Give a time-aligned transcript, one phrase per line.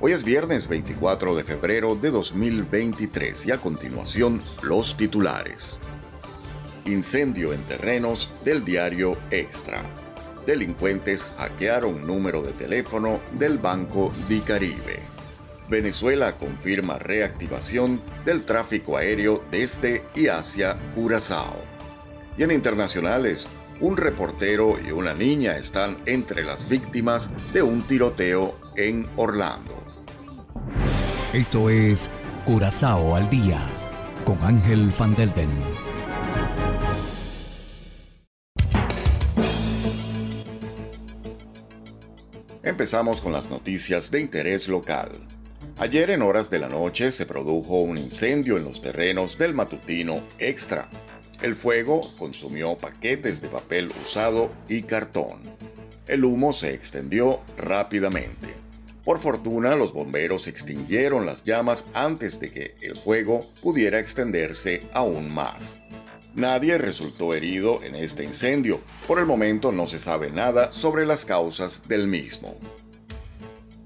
[0.00, 5.78] Hoy es viernes 24 de febrero de 2023 y a continuación los titulares.
[6.84, 9.82] Incendio en terrenos del diario Extra.
[10.46, 15.00] Delincuentes hackearon número de teléfono del Banco Di Caribe.
[15.70, 21.62] Venezuela confirma reactivación del tráfico aéreo desde y hacia Curazao.
[22.36, 23.46] Y en internacionales,
[23.80, 29.83] un reportero y una niña están entre las víctimas de un tiroteo en Orlando.
[31.34, 32.12] Esto es
[32.44, 33.60] Curazao al día
[34.24, 35.50] con Ángel Van Delden.
[42.62, 45.10] Empezamos con las noticias de interés local.
[45.78, 50.20] Ayer en horas de la noche se produjo un incendio en los terrenos del matutino
[50.38, 50.88] Extra.
[51.42, 55.40] El fuego consumió paquetes de papel usado y cartón.
[56.06, 58.63] El humo se extendió rápidamente.
[59.04, 65.32] Por fortuna, los bomberos extinguieron las llamas antes de que el fuego pudiera extenderse aún
[65.34, 65.78] más.
[66.34, 68.80] Nadie resultó herido en este incendio.
[69.06, 72.56] Por el momento no se sabe nada sobre las causas del mismo.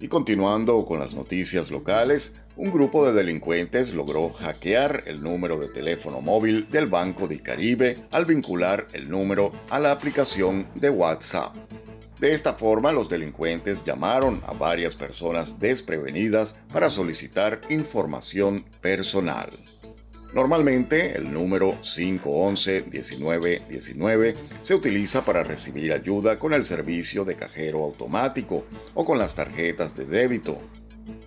[0.00, 5.68] Y continuando con las noticias locales, un grupo de delincuentes logró hackear el número de
[5.68, 11.54] teléfono móvil del Banco de Caribe al vincular el número a la aplicación de WhatsApp.
[12.18, 19.50] De esta forma, los delincuentes llamaron a varias personas desprevenidas para solicitar información personal.
[20.34, 28.64] Normalmente, el número 511-1919 se utiliza para recibir ayuda con el servicio de cajero automático
[28.94, 30.58] o con las tarjetas de débito.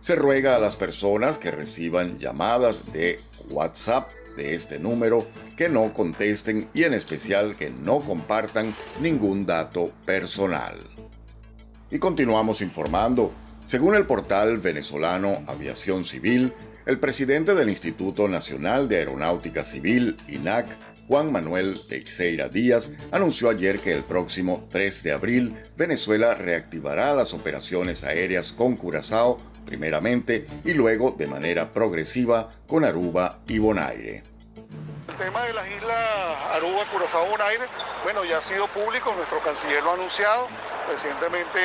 [0.00, 3.18] Se ruega a las personas que reciban llamadas de
[3.50, 5.26] WhatsApp de este número
[5.56, 10.76] que no contesten y en especial que no compartan ningún dato personal.
[11.90, 13.32] Y continuamos informando.
[13.64, 16.52] Según el portal venezolano Aviación Civil,
[16.84, 20.68] el presidente del Instituto Nacional de Aeronáutica Civil, INAC,
[21.08, 27.32] Juan Manuel Teixeira Díaz, anunció ayer que el próximo 3 de abril Venezuela reactivará las
[27.32, 34.22] operaciones aéreas con Curazao primeramente y luego de manera progresiva con Aruba y Bonaire.
[35.08, 37.66] El tema de las islas Aruba, Curazao, Bonaire,
[38.04, 40.48] bueno, ya ha sido público, nuestro canciller lo ha anunciado
[40.88, 41.60] recientemente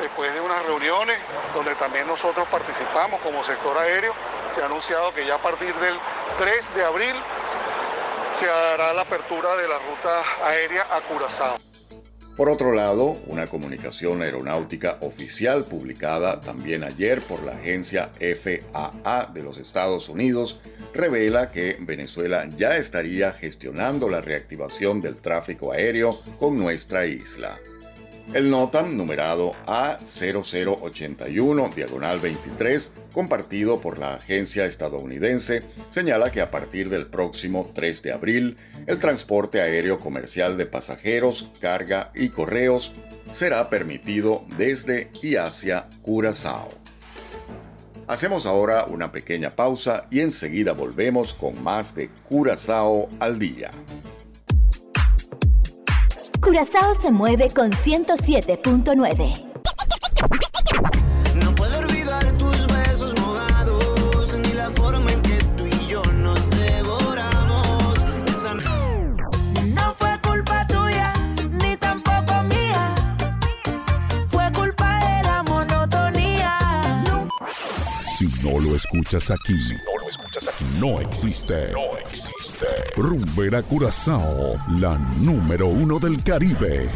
[0.00, 1.18] después de unas reuniones
[1.54, 4.14] donde también nosotros participamos como sector aéreo,
[4.54, 5.98] se ha anunciado que ya a partir del
[6.38, 7.14] 3 de abril
[8.32, 11.67] se hará la apertura de la ruta aérea a Curazao.
[12.38, 19.42] Por otro lado, una comunicación aeronáutica oficial publicada también ayer por la agencia FAA de
[19.42, 20.60] los Estados Unidos
[20.94, 27.58] revela que Venezuela ya estaría gestionando la reactivación del tráfico aéreo con nuestra isla.
[28.34, 36.90] El NOTAM numerado A0081 diagonal 23, compartido por la agencia estadounidense, señala que a partir
[36.90, 42.92] del próximo 3 de abril, el transporte aéreo comercial de pasajeros, carga y correos
[43.32, 46.68] será permitido desde y hacia Curazao.
[48.08, 53.70] Hacemos ahora una pequeña pausa y enseguida volvemos con más de Curazao al día.
[56.48, 59.50] Curazao se mueve con 107.9.
[61.34, 66.40] No puedo olvidar tus besos mojados, ni la forma en que tú y yo nos
[66.48, 67.98] devoramos.
[68.28, 68.54] Esa
[69.62, 71.12] No fue culpa tuya,
[71.50, 72.94] ni tampoco mía.
[74.30, 76.58] Fue culpa de la monotonía.
[78.16, 79.76] Si no lo escuchas aquí,
[80.78, 81.74] no existe.
[82.96, 86.88] Rumbera Curazao, la número uno del Caribe.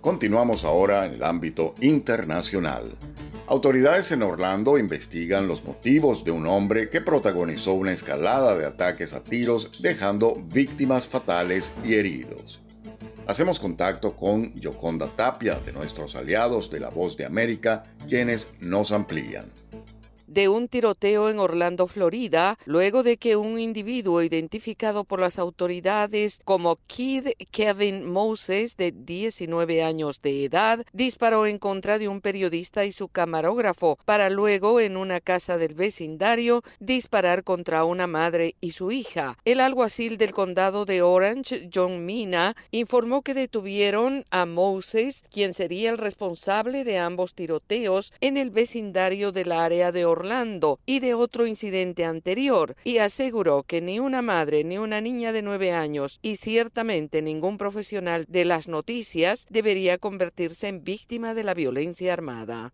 [0.00, 2.96] Continuamos ahora en el ámbito internacional.
[3.48, 9.12] Autoridades en Orlando investigan los motivos de un hombre que protagonizó una escalada de ataques
[9.12, 12.65] a tiros dejando víctimas fatales y heridos.
[13.26, 18.92] Hacemos contacto con Yoconda Tapia de nuestros aliados de La Voz de América, quienes nos
[18.92, 19.46] amplían.
[20.36, 26.40] De un tiroteo en Orlando, Florida, luego de que un individuo identificado por las autoridades
[26.44, 32.84] como Kid Kevin Moses, de 19 años de edad, disparó en contra de un periodista
[32.84, 38.72] y su camarógrafo, para luego, en una casa del vecindario, disparar contra una madre y
[38.72, 39.38] su hija.
[39.46, 45.88] El alguacil del condado de Orange, John Mina, informó que detuvieron a Moses, quien sería
[45.88, 50.25] el responsable de ambos tiroteos en el vecindario del área de Orlando
[50.86, 55.42] y de otro incidente anterior, y aseguró que ni una madre ni una niña de
[55.42, 61.54] nueve años y ciertamente ningún profesional de las noticias debería convertirse en víctima de la
[61.54, 62.72] violencia armada.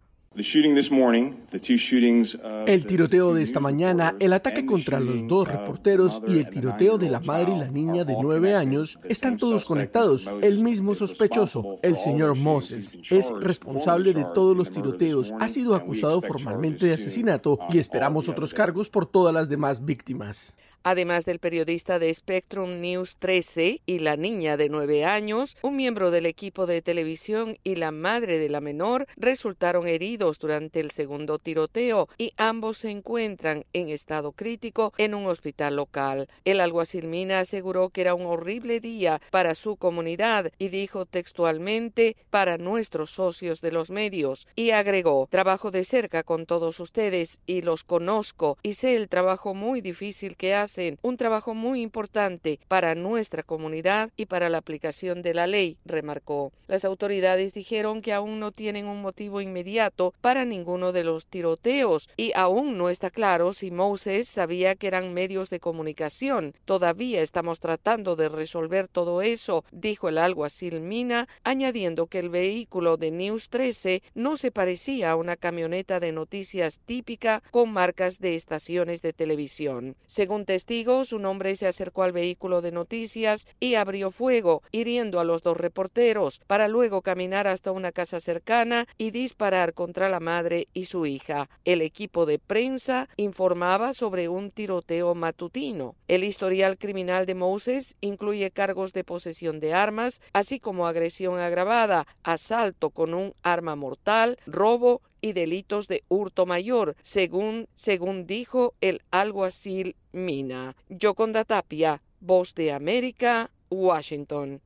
[2.66, 7.10] El tiroteo de esta mañana, el ataque contra los dos reporteros y el tiroteo de
[7.10, 10.30] la madre y la niña de nueve años están todos conectados.
[10.40, 16.22] El mismo sospechoso, el señor Moses, es responsable de todos los tiroteos, ha sido acusado
[16.22, 21.98] formalmente de asesinato y esperamos otros cargos por todas las demás víctimas además del periodista
[21.98, 26.82] de Spectrum News 13 y la niña de nueve años, un miembro del equipo de
[26.82, 32.78] televisión y la madre de la menor resultaron heridos durante el segundo tiroteo y ambos
[32.78, 36.28] se encuentran en estado crítico en un hospital local.
[36.44, 42.16] El alguacil Mina aseguró que era un horrible día para su comunidad y dijo textualmente
[42.30, 47.62] para nuestros socios de los medios y agregó trabajo de cerca con todos ustedes y
[47.62, 50.54] los conozco y sé el trabajo muy difícil que
[51.02, 56.52] un trabajo muy importante para nuestra comunidad y para la aplicación de la ley, remarcó.
[56.66, 62.08] Las autoridades dijeron que aún no tienen un motivo inmediato para ninguno de los tiroteos
[62.16, 66.54] y aún no está claro si Moses sabía que eran medios de comunicación.
[66.64, 72.96] Todavía estamos tratando de resolver todo eso, dijo el alguacil Mina, añadiendo que el vehículo
[72.96, 78.36] de News 13 no se parecía a una camioneta de noticias típica con marcas de
[78.36, 79.96] estaciones de televisión.
[80.06, 85.24] Según testigos, un hombre se acercó al vehículo de noticias y abrió fuego, hiriendo a
[85.24, 90.68] los dos reporteros, para luego caminar hasta una casa cercana y disparar contra la madre
[90.72, 91.50] y su hija.
[91.64, 95.96] El equipo de prensa informaba sobre un tiroteo matutino.
[96.06, 102.06] El historial criminal de Moses incluye cargos de posesión de armas, así como agresión agravada,
[102.22, 109.00] asalto con un arma mortal, robo y delitos de hurto mayor, según, según dijo el
[109.10, 110.76] alguacil Mina.
[110.90, 114.60] Yoconda Tapia, Voz de América, Washington.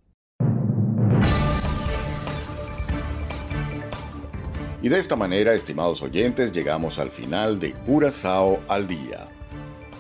[4.83, 9.29] Y de esta manera, estimados oyentes, llegamos al final de Curazao al Día.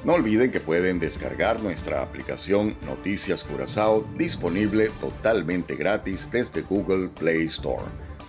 [0.04, 7.46] No olviden que pueden descargar nuestra aplicación Noticias Curazao disponible totalmente gratis desde Google Play
[7.46, 7.82] Store.